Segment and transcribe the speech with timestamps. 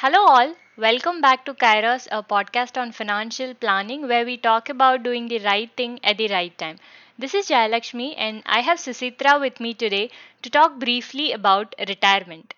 [0.00, 0.54] Hello, all.
[0.76, 5.40] Welcome back to Kairos, a podcast on financial planning where we talk about doing the
[5.40, 6.78] right thing at the right time.
[7.18, 10.10] This is Jayalakshmi, and I have Susitra with me today
[10.42, 12.54] to talk briefly about retirement.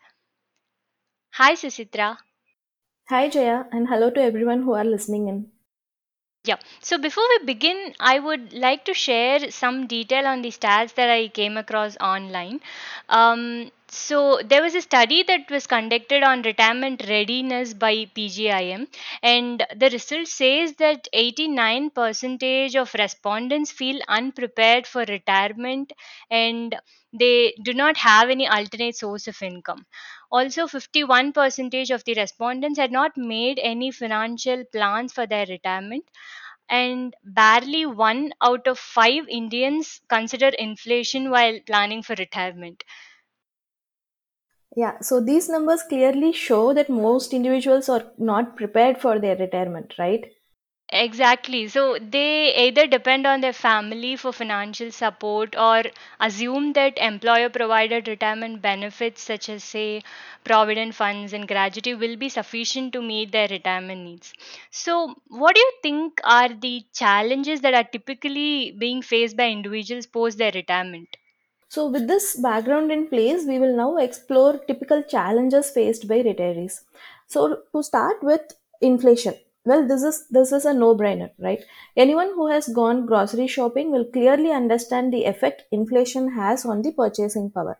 [1.38, 2.18] Hi, Susitra.
[3.10, 5.50] Hi Jaya, and hello to everyone who are listening in.
[6.44, 6.56] Yeah.
[6.80, 11.10] So before we begin, I would like to share some detail on the stats that
[11.10, 12.60] I came across online.
[13.08, 18.86] Um, so there was a study that was conducted on retirement readiness by PGIM,
[19.22, 25.92] and the result says that 89 percentage of respondents feel unprepared for retirement,
[26.30, 26.76] and
[27.12, 29.84] they do not have any alternate source of income.
[30.32, 36.04] Also, 51 percentage of the respondents had not made any financial plans for their retirement
[36.68, 42.84] and barely one out of five Indians consider inflation while planning for retirement.
[44.74, 49.94] Yeah, so these numbers clearly show that most individuals are not prepared for their retirement,
[49.96, 50.24] right?
[50.92, 51.66] Exactly.
[51.66, 55.82] So they either depend on their family for financial support or
[56.20, 60.02] assume that employer provided retirement benefits, such as, say,
[60.44, 64.32] provident funds and gratuity, will be sufficient to meet their retirement needs.
[64.70, 70.06] So, what do you think are the challenges that are typically being faced by individuals
[70.06, 71.16] post their retirement?
[71.70, 76.80] So, with this background in place, we will now explore typical challenges faced by retirees.
[77.28, 78.40] So, to start with
[78.80, 79.34] inflation.
[79.64, 81.62] Well, this is this is a no-brainer, right?
[81.96, 86.90] Anyone who has gone grocery shopping will clearly understand the effect inflation has on the
[86.90, 87.78] purchasing power.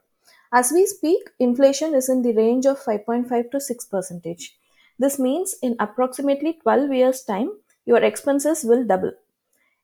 [0.53, 4.57] As we speak, inflation is in the range of 5.5 to 6 percentage.
[5.01, 7.51] This means in approximately 12 years' time,
[7.87, 9.13] your expenses will double.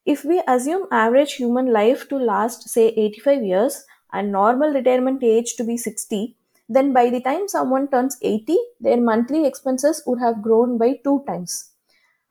[0.05, 5.55] If we assume average human life to last, say, 85 years and normal retirement age
[5.57, 6.37] to be 60,
[6.69, 11.25] then by the time someone turns 80, their monthly expenses would have grown by two
[11.27, 11.71] times.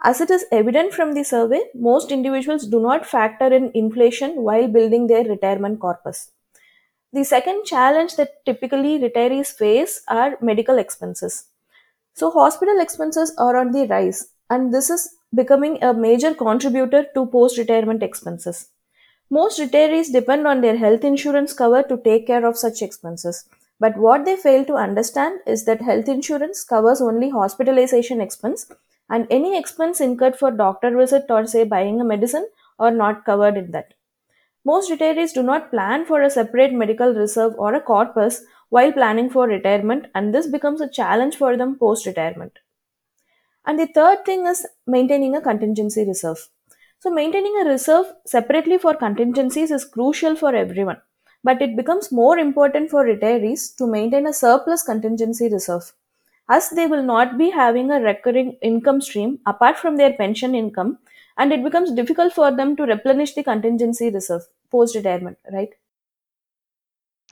[0.03, 4.67] As it is evident from the survey, most individuals do not factor in inflation while
[4.67, 6.31] building their retirement corpus.
[7.13, 11.45] The second challenge that typically retirees face are medical expenses.
[12.13, 17.25] So, hospital expenses are on the rise, and this is becoming a major contributor to
[17.25, 18.69] post retirement expenses.
[19.29, 23.45] Most retirees depend on their health insurance cover to take care of such expenses.
[23.79, 28.71] But what they fail to understand is that health insurance covers only hospitalization expense,
[29.09, 32.47] and any expense incurred for doctor visit or say buying a medicine
[32.79, 33.93] are not covered in that.
[34.63, 39.29] Most retirees do not plan for a separate medical reserve or a corpus while planning
[39.29, 42.59] for retirement, and this becomes a challenge for them post retirement.
[43.65, 46.49] And the third thing is maintaining a contingency reserve.
[46.99, 51.01] So, maintaining a reserve separately for contingencies is crucial for everyone,
[51.43, 55.93] but it becomes more important for retirees to maintain a surplus contingency reserve
[56.49, 60.97] as they will not be having a recurring income stream apart from their pension income
[61.37, 65.73] and it becomes difficult for them to replenish the contingency reserve post retirement right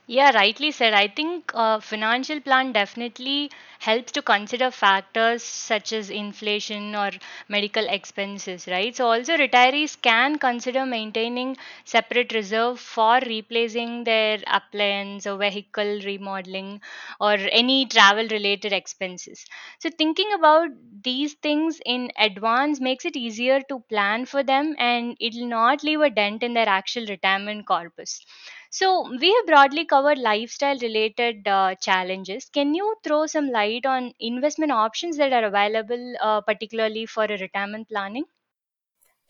[0.06, 0.94] Yeah, rightly said.
[0.94, 3.51] I think uh, financial plan definitely
[3.86, 7.12] helps to consider factors such as inflation or
[7.50, 8.96] medical expenses, right?
[8.96, 16.82] So also retirees can consider maintaining separate reserve for replacing their appliance or vehicle remodeling
[17.20, 19.46] or any travel related expenses.
[19.80, 20.70] So thinking about
[21.04, 26.02] these things in advance makes it easier to plan for them and it'll not leave
[26.02, 28.26] a dent in their actual retirement corpus.
[28.74, 32.50] So, we have broadly covered lifestyle related uh, challenges.
[32.50, 37.38] Can you throw some light on investment options that are available, uh, particularly for a
[37.38, 38.24] retirement planning?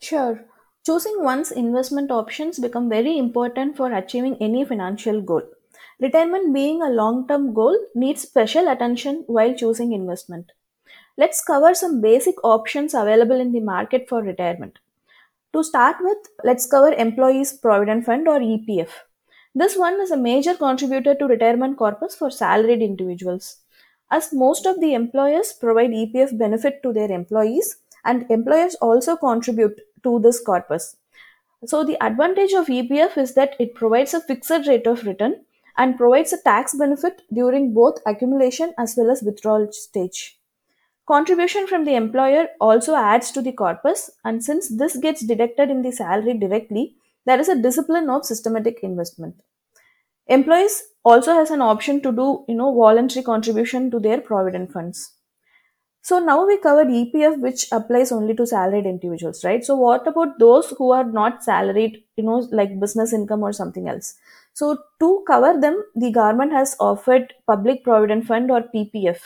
[0.00, 0.46] Sure.
[0.86, 5.42] Choosing one's investment options become very important for achieving any financial goal.
[6.00, 10.52] Retirement being a long-term goal needs special attention while choosing investment.
[11.18, 14.78] Let's cover some basic options available in the market for retirement.
[15.52, 18.88] To start with, let's cover Employees Provident Fund or EPF.
[19.56, 23.58] This one is a major contributor to retirement corpus for salaried individuals.
[24.10, 29.80] As most of the employers provide EPF benefit to their employees, and employers also contribute
[30.02, 30.96] to this corpus.
[31.66, 35.44] So, the advantage of EPF is that it provides a fixed rate of return
[35.76, 40.36] and provides a tax benefit during both accumulation as well as withdrawal stage.
[41.06, 45.82] Contribution from the employer also adds to the corpus, and since this gets deducted in
[45.82, 46.96] the salary directly,
[47.26, 49.36] there is a discipline of systematic investment.
[50.26, 55.12] Employees also has an option to do, you know, voluntary contribution to their provident funds.
[56.02, 59.64] So now we covered EPF, which applies only to salaried individuals, right?
[59.64, 63.88] So what about those who are not salaried, you know, like business income or something
[63.88, 64.14] else?
[64.52, 69.18] So to cover them, the government has offered Public Provident Fund or PPF.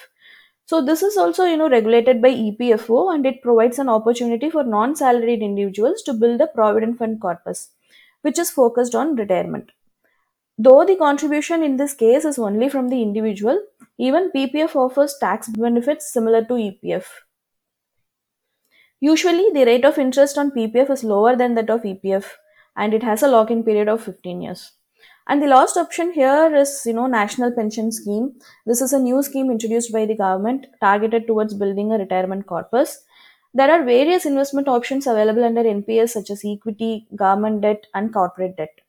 [0.66, 4.62] So this is also, you know, regulated by EPFO and it provides an opportunity for
[4.62, 7.70] non-salaried individuals to build a provident fund corpus,
[8.22, 9.72] which is focused on retirement.
[10.60, 13.60] Though the contribution in this case is only from the individual,
[13.96, 17.04] even PPF offers tax benefits similar to EPF.
[18.98, 22.24] Usually, the rate of interest on PPF is lower than that of EPF
[22.76, 24.72] and it has a lock-in period of 15 years.
[25.28, 28.32] And the last option here is, you know, National Pension Scheme.
[28.66, 33.04] This is a new scheme introduced by the government targeted towards building a retirement corpus.
[33.54, 38.56] There are various investment options available under NPS such as equity, government debt, and corporate
[38.56, 38.80] debt.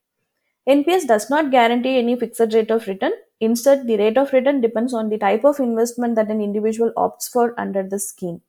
[0.70, 3.14] NPS does not guarantee any fixed rate of return.
[3.40, 7.28] Instead, the rate of return depends on the type of investment that an individual opts
[7.28, 8.42] for under the scheme.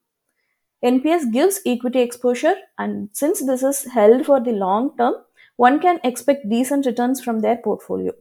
[0.84, 5.14] NPS gives equity exposure, and since this is held for the long term,
[5.56, 8.12] one can expect decent returns from their portfolio.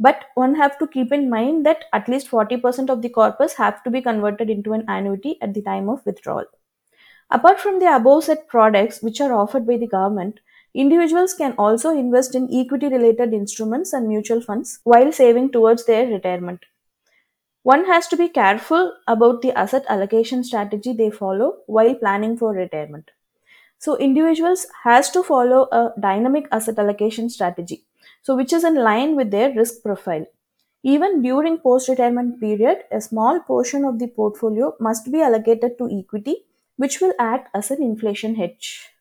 [0.00, 3.82] But one have to keep in mind that at least 40% of the corpus have
[3.82, 6.46] to be converted into an annuity at the time of withdrawal.
[7.30, 10.40] Apart from the above set products which are offered by the government,
[10.82, 16.06] individuals can also invest in equity related instruments and mutual funds while saving towards their
[16.06, 16.64] retirement.
[17.62, 22.52] One has to be careful about the asset allocation strategy they follow while planning for
[22.52, 23.10] retirement.
[23.78, 27.84] So individuals has to follow a dynamic asset allocation strategy,
[28.22, 30.26] so which is in line with their risk profile.
[30.82, 36.44] Even during post-retirement period, a small portion of the portfolio must be allocated to equity,
[36.76, 38.95] which will act as an inflation hedge.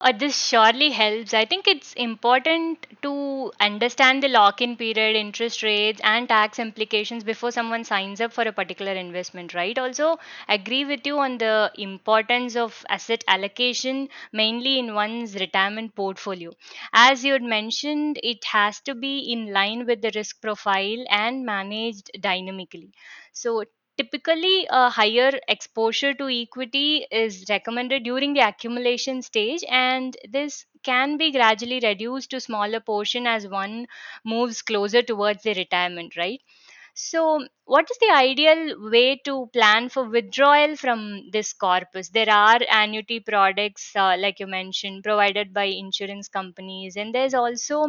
[0.00, 1.32] Uh, this surely helps.
[1.34, 7.24] I think it's important to understand the lock in period, interest rates, and tax implications
[7.24, 9.76] before someone signs up for a particular investment, right?
[9.78, 10.18] Also,
[10.48, 16.52] agree with you on the importance of asset allocation, mainly in one's retirement portfolio.
[16.92, 21.44] As you had mentioned, it has to be in line with the risk profile and
[21.44, 22.92] managed dynamically.
[23.32, 23.64] So,
[23.96, 31.16] Typically, a higher exposure to equity is recommended during the accumulation stage, and this can
[31.16, 33.88] be gradually reduced to smaller portion as one
[34.22, 36.40] moves closer towards the retirement, right?
[36.94, 42.08] So, what is the ideal way to plan for withdrawal from this corpus?
[42.08, 47.86] There are annuity products, uh, like you mentioned, provided by insurance companies, and there's also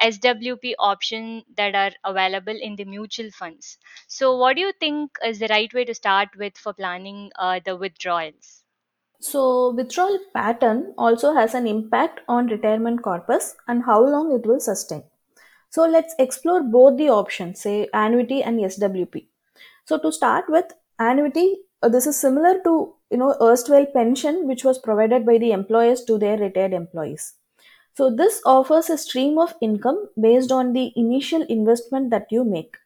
[0.00, 3.78] SWP option that are available in the mutual funds.
[4.06, 7.60] So, what do you think is the right way to start with for planning uh,
[7.64, 8.64] the withdrawals?
[9.20, 14.60] So withdrawal pattern also has an impact on retirement corpus and how long it will
[14.60, 15.04] sustain.
[15.70, 19.26] So let's explore both the options, say annuity and SWP.
[19.84, 24.64] So to start with, annuity, uh, this is similar to you know erstwhile pension, which
[24.64, 27.34] was provided by the employers to their retired employees.
[27.94, 32.76] So this offers a stream of income based on the initial investment that you make.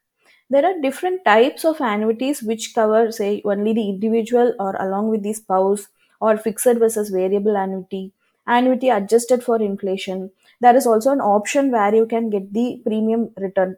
[0.49, 5.23] There are different types of annuities which cover, say, only the individual or along with
[5.23, 5.89] the spouse,
[6.21, 8.13] or fixed versus variable annuity,
[8.47, 10.31] annuity adjusted for inflation.
[10.61, 13.77] There is also an option where you can get the premium return.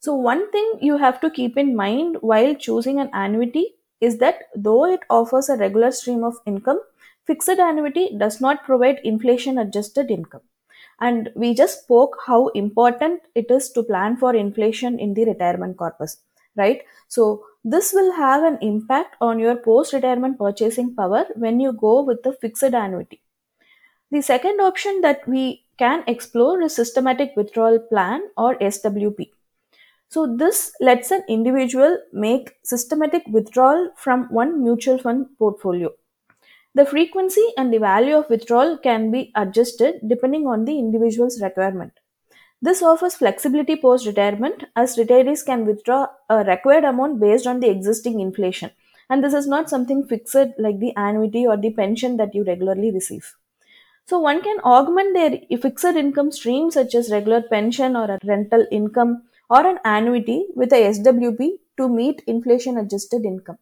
[0.00, 4.44] So, one thing you have to keep in mind while choosing an annuity is that
[4.54, 6.80] though it offers a regular stream of income,
[7.24, 10.42] fixed annuity does not provide inflation adjusted income.
[11.00, 15.76] And we just spoke how important it is to plan for inflation in the retirement
[15.76, 16.18] corpus,
[16.56, 16.82] right?
[17.08, 22.02] So, this will have an impact on your post retirement purchasing power when you go
[22.02, 23.20] with the fixed annuity.
[24.12, 29.30] The second option that we can explore is systematic withdrawal plan or SWP.
[30.08, 35.92] So, this lets an individual make systematic withdrawal from one mutual fund portfolio.
[36.74, 41.92] The frequency and the value of withdrawal can be adjusted depending on the individual's requirement.
[42.60, 47.70] This offers flexibility post retirement as retirees can withdraw a required amount based on the
[47.70, 48.72] existing inflation.
[49.08, 52.90] And this is not something fixed like the annuity or the pension that you regularly
[52.90, 53.36] receive.
[54.10, 58.66] So one can augment their fixed income stream such as regular pension or a rental
[58.72, 63.58] income or an annuity with a SWP to meet inflation adjusted income.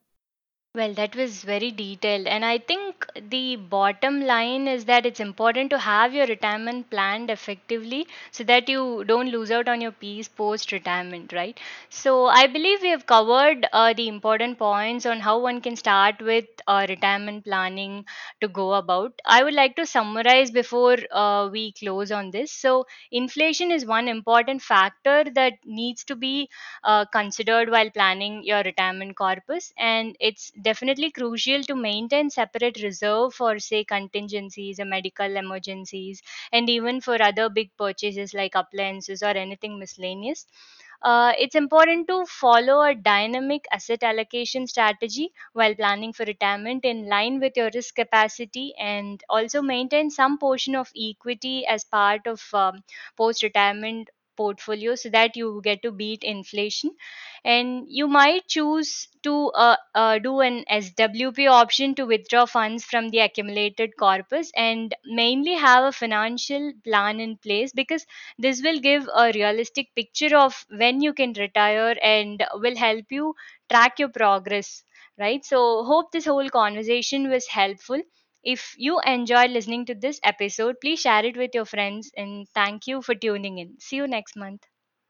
[0.75, 2.27] Well, that was very detailed.
[2.29, 7.31] And I think the bottom line is that it's important to have your retirement planned
[7.31, 11.59] effectively so that you don't lose out on your peace post retirement, right?
[11.91, 16.23] So I believe we have covered uh, the important points on how one can start
[16.23, 18.05] with uh, retirement planning
[18.41, 19.21] to go about.
[19.25, 22.53] I would like to summarize before uh, we close on this.
[22.53, 26.49] So, inflation is one important factor that needs to be
[26.85, 33.35] uh, considered while planning your retirement corpus and it's definitely crucial to maintain separate reserve
[33.35, 36.23] for say contingencies or medical emergencies
[36.53, 40.47] and even for other big purchases like appliances or anything miscellaneous.
[41.03, 47.09] Uh, it's important to follow a dynamic asset allocation strategy while planning for retirement in
[47.09, 52.43] line with your risk capacity and also maintain some portion of equity as part of
[52.55, 52.83] um,
[53.17, 54.09] post retirement
[54.39, 56.93] portfolio so that you get to beat inflation.
[57.45, 63.09] And you might choose to uh, uh, do an swp option to withdraw funds from
[63.09, 68.07] the accumulated corpus and mainly have a financial plan in place because
[68.39, 73.35] this will give a realistic picture of when you can retire and will help you
[73.69, 74.85] track your progress
[75.19, 75.45] right?
[75.45, 78.01] So hope this whole conversation was helpful
[78.43, 82.87] if you enjoyed listening to this episode please share it with your friends and thank
[82.87, 83.79] you for tuning in.
[83.81, 84.63] See you next month